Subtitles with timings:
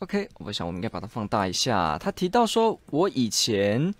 [0.00, 1.98] OK，我想我们应该把它放大一下。
[1.98, 3.94] 他提到说，我以前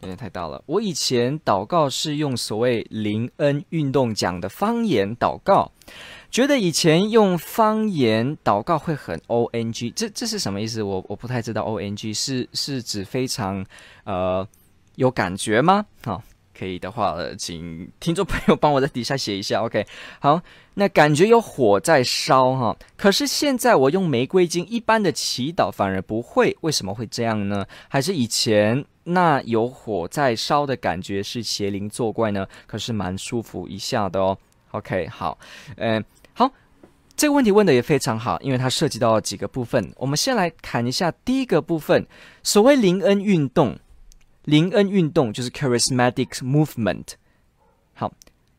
[0.00, 0.62] 有点太大了。
[0.66, 5.72] 我以前祷告是用所谓灵恩运动讲的方言祷告，
[6.30, 10.82] 觉得以前用方言祷告会很 ONG，这这是什么意思？
[10.82, 11.62] 我我不太知道。
[11.62, 13.64] ONG 是是指非常
[14.04, 14.46] 呃
[14.96, 15.86] 有感觉吗？
[16.04, 16.22] 好。
[16.56, 19.60] 可以的话，请听众朋友帮我在底下写一下。
[19.62, 19.84] OK，
[20.20, 20.40] 好，
[20.74, 27.66] 那感觉有火在烧哈，可是现在我用玫瑰金一般的祈祷反而不会，为什么会这样呢？
[27.88, 32.46] 还是以前那有火在烧的感觉是邪灵作怪呢？
[32.66, 34.38] 可是蛮舒服一下的哦。
[34.70, 35.38] OK，好，
[35.76, 36.02] 嗯，
[36.32, 36.50] 好，
[37.16, 39.92] 这个问题问的也非常好，因为它涉及到了几个部分。
[39.96, 42.06] 我们先来看一下第一个部分，
[42.42, 43.78] 所谓灵恩运动。
[44.44, 47.14] 灵恩运动就是 charismatic movement。
[47.94, 48.12] 好，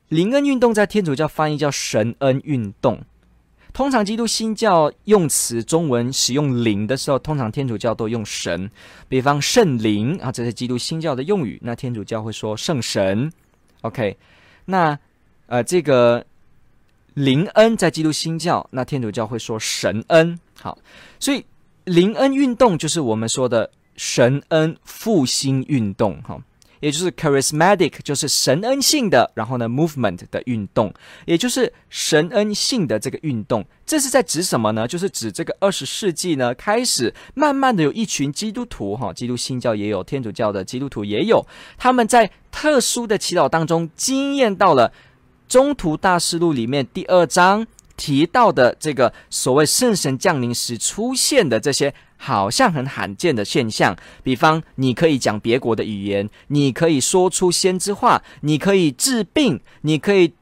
[0.09, 2.99] 灵恩运动在天主教翻译叫神恩运动。
[3.71, 8.71] 通常基督新教用词中文使用灵的时候，通常天主教都用神，
[9.09, 11.59] 比方圣灵啊，这是基督新教的用语。
[11.61, 13.31] 那天主教会说圣神。
[13.81, 14.17] OK，
[14.65, 14.97] 那
[15.47, 16.25] 呃这个
[17.13, 20.39] 灵恩在基督新教，那天主教会说神恩。
[20.59, 20.77] 好，
[21.19, 21.45] 所以
[21.83, 23.69] 灵恩运动就是我们说的。
[23.95, 26.37] 神恩复兴运动，哈，
[26.81, 30.93] 也就是 charismatic，就是神恩性的，然后呢，movement 的运动，
[31.25, 34.85] 也就是神恩性的这个运动，这是在指什么呢？
[34.87, 41.45] 就是指这个二十世纪呢，开始慢慢的有一群基督徒，哈，基督新教也有，天主教的基督徒也有，
[41.77, 44.91] 他们在特殊的祈祷当中，经验到了
[45.47, 47.65] 中途大事录里面第二章
[47.95, 51.93] 提到的这个所谓圣神降临时出现的这些。
[52.17, 60.33] 好像很罕见的现象，比方你可以讲别国的语言，你可以说出先知话，你可以治病，你可以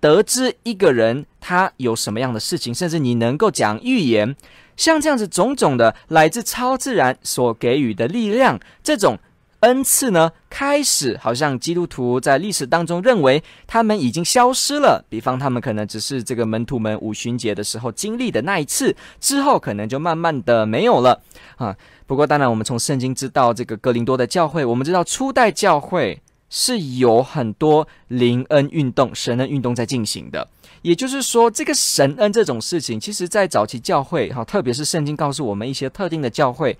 [0.00, 4.36] 得知一个人他有什么样的事情，甚至你能够讲预言，
[4.76, 9.18] 像这样子种种的来自超自然所给予的力量，这种。
[9.60, 15.04] 恩赐呢，开始好像基督徒在历史当中认为他们已经消失了。
[15.08, 21.20] 比方，他们可能只是这个门徒们五旬节的时候经历的那一次，之后可能就慢慢的没有了
[21.56, 21.76] 啊。
[22.06, 30.48] 不过，当然我们从圣经知道这个哥林多的教会，我们知道初代教会是有很多灵恩运动、神恩运动在进行的。
[30.80, 36.78] 也就是说，这个神恩这种事情，其实在早期教会哈，特别是圣经告诉我们一些特定的教会。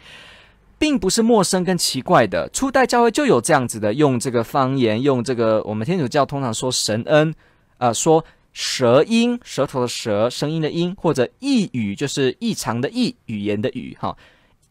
[0.81, 7.35] 并不是陌生跟奇怪的，初代教会就有这样子的，用这个方言，用这个我们天主教通常说神恩，
[7.77, 8.25] 呃，说
[8.55, 14.17] 舌音，舌头的舌，声音的音，或者异语，就是异常的异，语言的语，哈，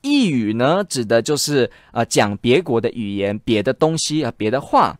[0.02, 4.98] 异语呢，指的就是呃讲别国的语言，别的东西啊，别的话。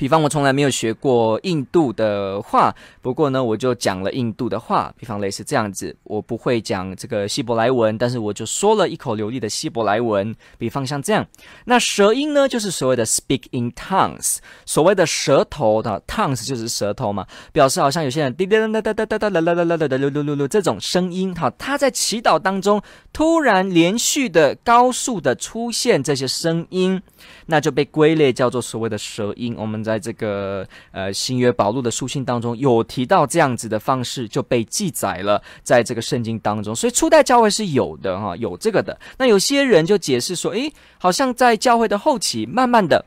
[0.00, 4.90] 比方我从来没有学过印度的话，不过呢，我就讲了印度的话。
[4.96, 10.34] 比方类似这样子，我不会讲这个希伯来文，但是我就说了一口流利的希伯来文。
[10.56, 11.26] 比方像这样，
[11.66, 22.80] 那舌音呢，就是所谓的 speak in tongues，所谓的舌头的 tongues 就是舌头嘛，表示好像有些人哒哒哒哒哒哒哒啦啦啦啦啦噜噜噜噜这种声音哈，他在祈祷当中
[23.12, 27.02] 突然连续的高速的出现这些声音，
[27.44, 29.54] 那就被归类叫做所谓的舌音。
[29.58, 38.96] 我们在这个呃新约保禄的书信当中有提到这样子的方式，就被记载了在这个圣经当中，所以初代教会是有的哈，有这个的。
[39.18, 43.04] 那有些人就解释说，诶，好像在教会的后期，慢慢的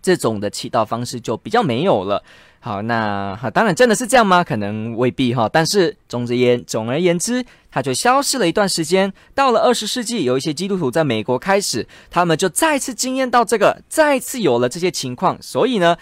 [0.00, 2.22] 这种的祈祷方式就比较没有了。
[2.58, 4.42] 好，那好，当然真的是这样吗？
[4.42, 5.48] 可能未必哈。
[5.52, 9.12] 但是总之言，总而言之，它就消失了一段时间。
[9.36, 15.38] 到了二十世纪，有一些基督徒在美国开始，他们就再次经验到这个，再次有了这些情况。
[15.40, 15.96] 所以呢，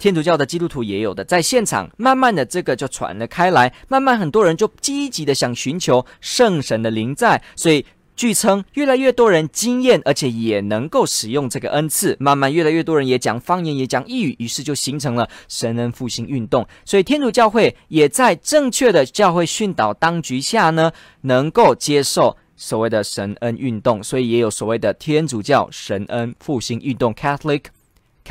[0.00, 7.86] 天主教的基督徒也有的在现场，慢慢的这个就传了开来，慢慢很多人就积极的想寻求圣神的临在，所以。
[8.16, 12.14] 据称，越来越多人经验，而且也能够使用这个恩赐。
[12.20, 16.66] 慢慢，越来越多人也讲方言，也讲异语，于是就形成了神恩复兴运动。
[16.84, 20.92] 所以，天主教会也在正确的教会训导当局下呢，
[21.22, 24.02] 能够接受所谓的神恩运动。
[24.02, 27.62] 所以，也有所谓的天主教神恩复兴运动 （Catholic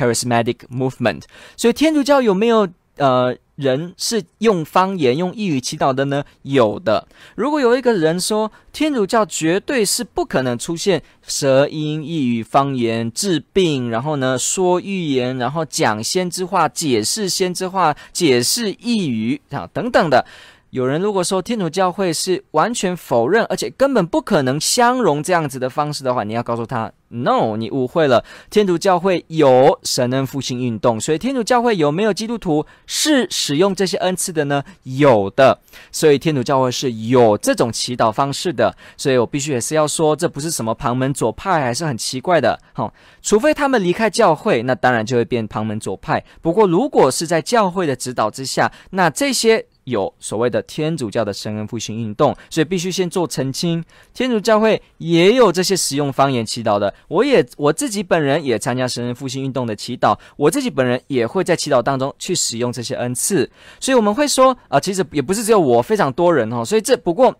[0.00, 1.24] Charismatic Movement）。
[1.56, 2.66] 所以，天主教有没有
[2.96, 6.22] 呃，人是用方言、用异语祈祷的呢？
[6.42, 7.06] 有的。
[7.34, 20.26] 如果有一个人说天主教绝对是不可能出现舌音、异语、方言、治病，然后呢说预言，然后讲先知话、解释先知话、解释异语啊等等的。
[20.70, 28.24] 有人如果说天主教会是完全否认，而且根本不可能相容这样子的方式的话，你要告诉他，no，你误会了。
[28.48, 34.62] 天主教会有神恩复兴运动，所以天主教会有没有基督徒是使用这些恩赐的呢？
[34.84, 35.58] 有的，
[35.92, 38.74] 所以天主教会是有这种祈祷方式的。
[38.96, 42.58] 所以我必须也是要说，这不是什么旁门左派，还是很奇怪的。
[42.72, 42.92] 好，
[43.22, 46.24] 除非他们离开教会，那当然就会变旁门左派。
[46.40, 49.66] 不过如果是在教会的指导之下，那这些。
[49.90, 53.84] 有所谓的天主教的神恩复兴运动，所以必须先做澄清。
[54.14, 63.50] 天主教会也有这些使用方言祈祷的，我也我自己本人也参加神恩复兴运动的祈祷，我自己本人也会在祈祷当中去使用这些恩赐。
[63.78, 66.64] 所以我们会说啊、其实也不是只有我，非常多人哦。
[66.64, 67.34] 所以这不过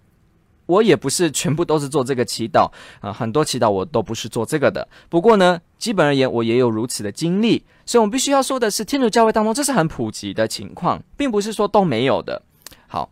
[0.70, 2.70] 我也不是全部都是做这个祈祷
[3.00, 4.86] 啊、很多祈祷我都不是做这个的。
[5.08, 7.64] 不过呢，基本而言，我也有如此的经历。
[7.84, 12.40] 所以，我们必须要说的是，天主教会当中这是很普及的情况，并不是说都没有的。
[12.86, 13.10] 好，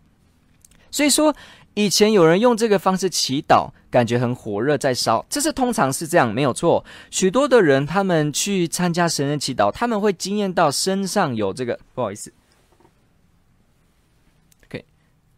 [0.90, 1.34] 所以说
[1.74, 6.84] 以前有人用这个方式祈祷，感觉很火热在烧，这是通常是这样，没有错。
[7.10, 12.32] 许多的人他们去参加神人祈祷，他们会惊艳到身上有这个，不好意思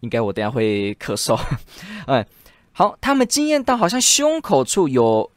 [0.00, 1.38] 应该我等下会咳嗽。
[2.06, 2.24] 嗯，
[2.72, 5.30] 好，他们经验到好像胸口处有。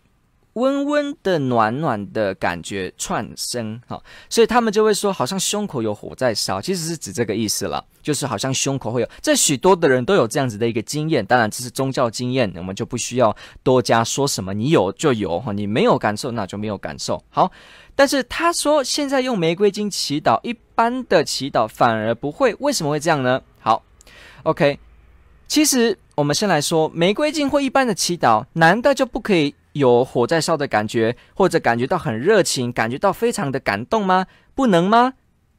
[0.54, 9.10] 温温的、暖暖的感觉窜升，好，所以他们就会说，好像胸口有火在烧，其实是指这个意思了，就是好像胸口会有。
[9.20, 14.54] 这许多的人都有这样子的一个经验，当然这是宗教经验，我们就不需要多加说什么。
[14.54, 17.20] 你有就有哈，你没有感受那就没有感受。
[17.32, 17.52] 好，
[17.96, 23.42] 但是他说现在用玫瑰金祈祷，一般的祈祷反而不会，为什么会这样呢？
[24.44, 24.80] ，OK，
[25.48, 29.56] 其实我们先来说玫瑰金或一般的祈祷，难道就不可以？
[29.74, 34.28] 有火在烧的感觉，或者感觉到很热情，感觉到非常的感动吗？
[34.54, 35.14] 不能吗？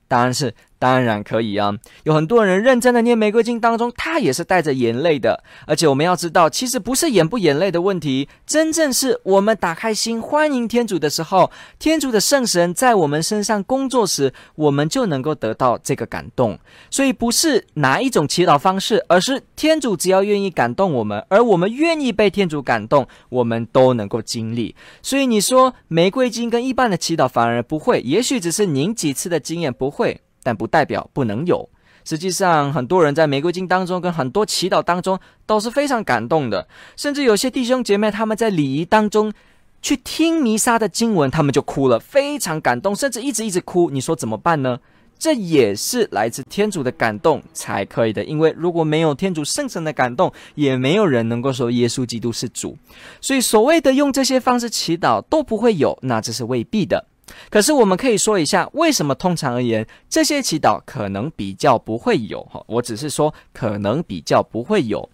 [0.06, 0.54] 答案是。
[0.84, 1.72] 当然可以啊，
[2.02, 5.42] 有很多人认真的念玫瑰经当中，他也是带着眼泪的。
[5.66, 16.58] 而且我们要知道，其实不是眼不眼泪的问题，真正是我们打开心欢迎天主的时候，天主的圣神在我们身上工作时，我们就能够得到这个感动。
[16.90, 24.76] 所以不是哪一种祈祷方式，而是天主只要愿意感动我们，而我们愿意被天主感动，我们都能够经历。
[25.00, 30.20] 所以你说玫瑰经跟一般的祈祷反而不会，也许只是您几次的经验不会。
[30.44, 31.68] 但不代表不能有。
[32.04, 36.68] 实际上，很多人在玫瑰经当中，跟很多祈祷当中，都是非常感动的。
[36.96, 39.32] 甚至有些弟兄姐妹，他们在礼仪当中
[39.80, 43.88] 去听弥撒的经文，他们就哭了，非常感动，甚至一直一直哭。
[43.88, 44.78] 你说怎么办呢？
[45.18, 48.22] 这也是来自天主的感动才可以的。
[48.24, 52.76] 因为如果没有天主圣神的感动，也没有人能够说耶稣基督是主。
[53.22, 57.06] 所以，所谓的用这些方式祈祷都不会有，那这是未必的。
[57.50, 62.62] 可是我们可以说一下，为什么通常而言，这些祈祷可能比较不会有哈？
[62.66, 65.08] 我只是说可能比较不会有，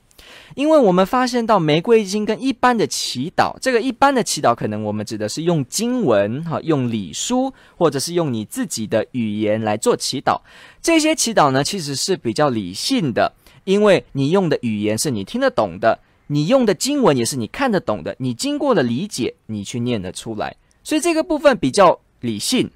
[0.54, 10.40] 因为我们发现到玫瑰经跟一般的祈祷，这个一般的祈祷可能我们指的是用经文哈，用礼书，或者是用你自己的语言来做祈祷。
[10.82, 13.32] 这些祈祷呢，其实是比较理性的，
[13.64, 20.56] 因为你用的语言是你听得懂的，你用的经文也是你看得懂的，你经过了理解，你去念得出来。
[20.90, 22.68] 所以这个部分比较理性，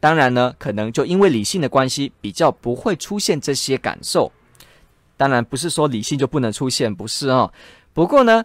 [0.00, 4.32] 当然呢，可能就因为理性的关系，比较不会出现这些感受。
[5.16, 7.52] 当然不是说理性就不能出现，不是哦。
[7.92, 8.44] 不过呢，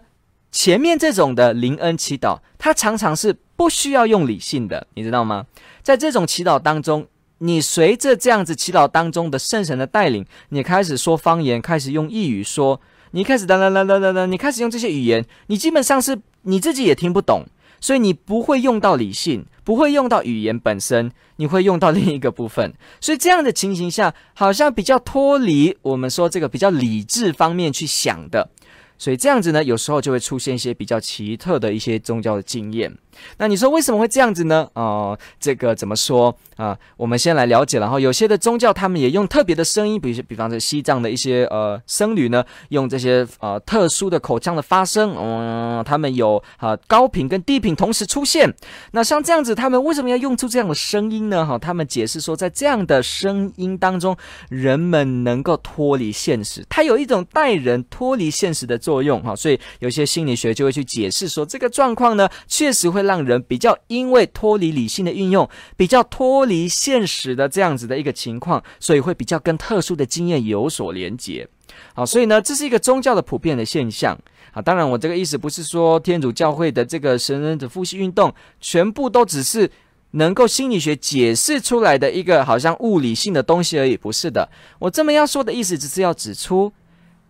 [0.52, 5.46] 前面这种的灵恩祈祷，它常常是不需要用理性的，你知道吗？
[5.82, 7.04] 在这种祈祷当中，
[7.38, 17.44] 你随着这样子祈祷当中的圣神的带领，你开始说方言，开始用异语说，你开始哒哒哒哒哒哒，你开始用这些语言，你基本上是你自己也听不懂。
[17.80, 22.72] 所以你不会用到理性，不会用到语言本身，你会用到另一个部分。
[23.00, 28.50] 所以这样的情形下，好像比较脱离我们说这个比较理智方面去想的。
[28.98, 32.92] 所以这样子呢，有时候就会出现一些比较奇特的一些宗教的经验。
[33.38, 34.68] 那你说为什么会这样子呢？
[34.74, 48.52] 哦、这个怎么说啊、我们先来了解，然后有些的宗教他们也用特别的声音，比如比方说西藏的一些呃僧侣呢，用这些呃特殊的口腔的发声，嗯，他们有啊、高频跟低频同时出现。
[48.92, 51.44] 那像这样子，他们为什么要用出这样的声音呢？
[51.46, 54.16] 哈、他们解释说，在这样的声音当中，
[54.48, 59.36] 人们能够脱离现实，它有一种带人脱离现实的作用哈。
[59.36, 71.46] 所以有些心理学就会去解释说，这个状况呢，确实会让人比较因为脱离理性的运用，比较脱离现实的这样子的一个情况，所以会比较跟特殊的经验有所连结。
[71.94, 74.18] 好，所以呢，这是一个宗教的普遍的现象。
[74.52, 79.70] 啊，当然，我这个意思不是说天主教会的这个神人的父系运动全部都只是
[80.12, 84.48] 能够心理学解释出来的一个好像物理性的东西而已，不是的。
[84.78, 86.72] 我这么要说的意思，只是要指出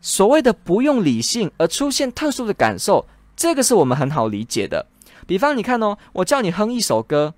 [0.01, 4.87] 所谓的不用理性而出现特殊的感受，这个是我们很好理解的。
[5.27, 7.35] 比方你看哦，我叫你哼一首歌，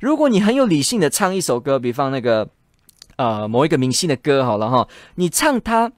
[0.00, 2.48] 如果你很有理性的唱一首歌，比方那个
[3.16, 5.92] 呃某一个明星的歌好了哈，你唱它。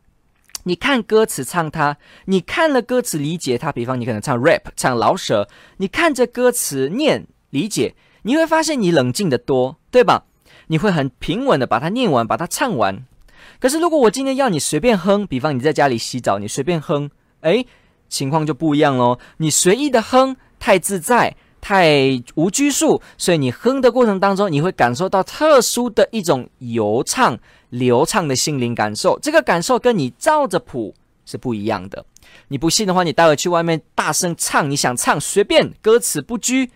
[0.67, 3.71] 你看歌词唱它，你看了歌词理解它。
[3.71, 10.25] 比方你可能唱 rap 唱饶舌，你看着歌词念理解，你会发现你冷静的多，对吧？
[10.69, 13.05] 你会很平稳的把它念完，把它唱完。
[13.61, 17.11] 可是如果我今天要你随便哼，比方你在家里洗澡，你随便哼，
[17.41, 17.67] 诶，
[18.09, 19.19] 情况就不一样喽。
[19.39, 27.39] 你随意的哼，太自在，太无拘束，所以你哼的过程当中，你会感受到特殊的一种流畅。
[27.71, 30.95] 流畅的心灵感受，这个感受跟你照着谱
[31.27, 32.07] 是不一样的。
[32.47, 36.71] 你不信的话，你待会去外面大声唱，你想唱随便，歌词不拘，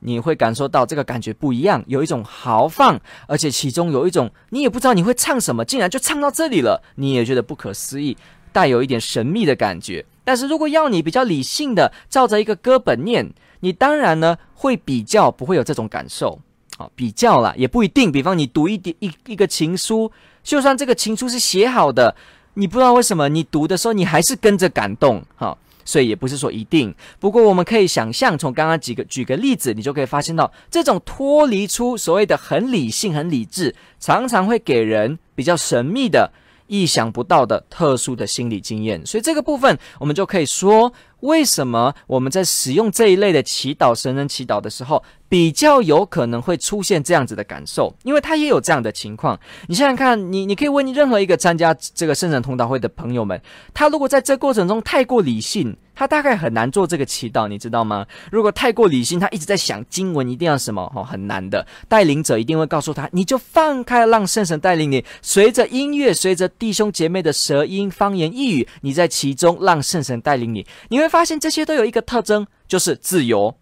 [0.00, 8.16] 你会感受到这个感觉不一样，有一种豪放，而且其中有一种你也不知道你会唱什么，竟然就唱到这里了，你也觉得不可思议，
[8.52, 10.04] 带有一点神秘的感觉。
[10.24, 16.40] 但是如果要你比较理性的照着一个歌本念，你当然呢会比较不会有这种感受。
[16.78, 18.10] 好比较啦，也不一定。
[18.10, 20.10] 比方你读一点一一个情书，
[20.42, 22.16] 就算这个情书是写好的，
[22.54, 25.58] 你不知道为什么你读的时候你还是跟着感动，哈，
[25.90, 26.94] 所以也不是说一定。
[27.18, 36.30] 不过我们可以想象，从刚刚几个举个例子，你就可以发现到，这种脱离出所谓的很理性、很理智，常常会给人比较神秘的、
[36.68, 39.04] 意想不到的特殊的心理经验。
[39.04, 40.92] 所以这个部分，我们就可以说。
[41.20, 47.94] 为什么我们在使用这一类的祈祷、神人祈祷的时候，比较有可能会出现这样子的感受？
[48.02, 49.38] 因为他也有这样的情况。
[49.68, 53.40] 你想想看，你你可以问你任何一个参加这个圣神同道会的朋友们，
[53.72, 58.04] 他如果在这过程中太过理性，他大概很难做这个祈祷，你知道吗？
[58.32, 61.64] 如果太过理性，他一直在想经文一定要什么，哦，很难的。
[61.86, 73.54] 带领者一定会告诉他，你就放开，让圣神带领你，随着音乐，随着弟兄姐妹的舌音、方言、异语，你在其中让圣神带领你，你会发现这些都有一个特征，就是自由，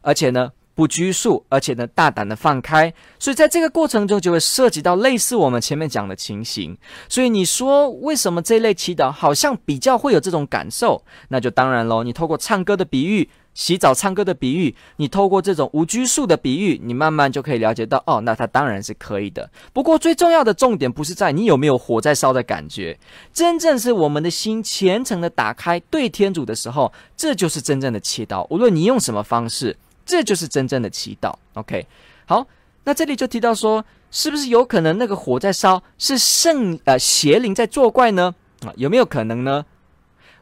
[0.00, 2.92] 而且呢，不拘束，而且呢，大胆的放开。
[3.18, 6.76] 所以在这个过程中，就会涉及到类似我们前面讲的情形。
[7.08, 11.02] 所以你说为什么这类祈祷好像比较会有这种感受？
[11.28, 13.28] 那就当然喽，你透过唱歌的比喻。
[13.52, 19.50] 洗澡唱歌的比喻，你透过这种无拘束的比喻，你慢慢就可以了解到，哦，那它当然是可以的。
[19.72, 22.96] 不过最重要的重点不是在你有没有火在烧的感觉，
[23.32, 28.46] 真正是我们的心虔诚的打开对天主的时候，这就是真正的祈祷。
[28.50, 29.76] 无论你用什么方式，
[30.10, 31.32] 这就是真正的祈祷。
[31.54, 31.86] OK，
[32.26, 32.46] 好，
[32.84, 38.34] 那这里就提到说，是不是有可能那个火在烧是圣呃邪灵在作怪呢？
[38.66, 39.64] 啊，有没有可能呢？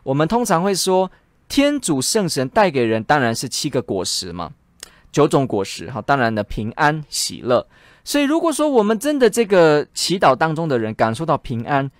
[0.03, 1.11] 我们通常会说。
[1.51, 4.53] 天主圣神带给人当然是七个果实嘛，
[5.11, 7.67] 九种果实哈，当然的平安喜乐。
[8.05, 11.91] 所以如果说我们真的这个祈祷当中的人感受到平安，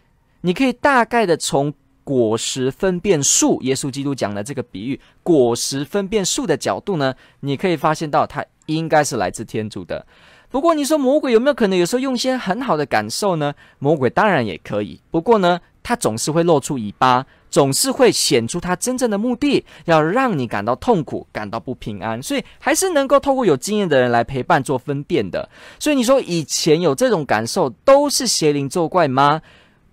[0.43, 1.73] 你可以大概的从
[2.09, 10.07] 果实分辨树，耶稣基督讲的这个比喻，果实分辨树的角度呢，你可以发现到它应该是来自天主的。
[10.49, 13.53] 不过你说魔鬼有没有可能有时候用一些很好的感受呢？
[13.79, 17.27] 魔鬼当然也可以，不过呢，他总是会露出尾巴。
[17.51, 25.49] 总是会显出他真正的目的，要让你感到痛苦，感到不平安，所以还是能够透过有经验的人来陪伴做分辨的。
[25.79, 29.41] 所以你说以前有这种感受都是邪灵作怪吗？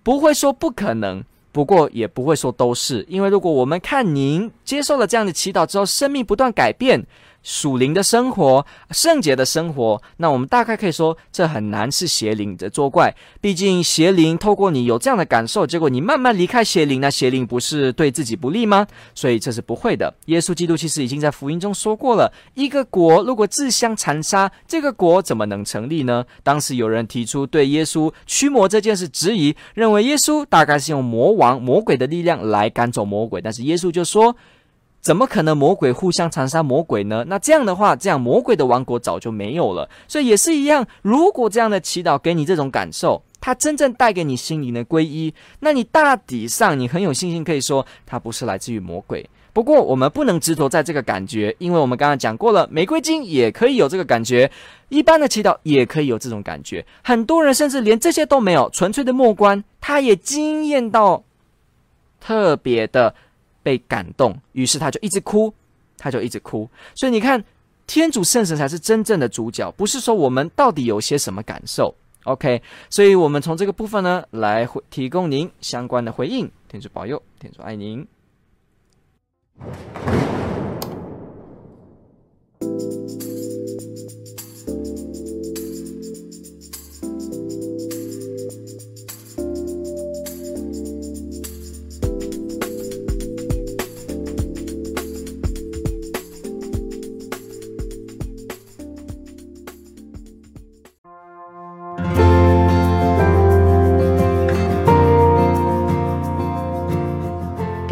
[0.02, 1.24] 不会说不可能，
[1.56, 7.02] 不过也不会说都是，因为如果我们看您接受了这样的祈祷之后，生命不断改变。
[7.46, 13.14] 属灵的生活，圣洁的生活，那我们大概可以说，这很难是邪灵的作怪。
[13.40, 18.84] 毕竟邪灵透过你有这样的感受，结果你慢慢离开邪灵，那邪灵不是对自己不利吗？
[19.14, 20.12] 所以这是不会的。
[20.24, 26.24] 耶稣基督其实已经在福音中说过了，一个国如果自相残杀，这个国怎么能成立呢？
[26.42, 34.34] 当时有人提出对耶稣驱魔这件事质疑，认为耶稣大概是用魔王、魔鬼的力量来赶走魔鬼，但是耶稣就说。
[35.06, 37.24] 怎么可能魔鬼互相残杀魔鬼呢？
[37.28, 39.88] 那这样的话，这样魔鬼的王国早就没有了。
[40.08, 49.24] 所以也是一样，如果这样的祈祷给你这种感受，它真正带给你心灵的皈依，那你大抵上你很有信心可以说它不是来自于魔鬼。
[49.52, 54.50] 不过我们不能执着在这个感觉，因为我们刚刚讲过了，玫瑰金也可以有这个感觉，
[54.88, 56.84] 一般的祈祷也可以有这种感觉。
[57.04, 61.22] 很多人甚至连这些都没有，纯粹的默观，他也惊艳到。
[62.18, 63.14] 特别的
[63.66, 65.52] 被感动，于是他就一直哭，
[65.98, 66.70] 他就一直哭。
[66.94, 67.44] 所以你看，
[67.84, 71.92] 天主圣神才是真正的主角，不是说我们到底有些什么感受。
[72.22, 76.48] OK，所以我们从这个部分呢，来回提供您相关的回应。
[76.68, 78.06] 天主保佑，天主爱您。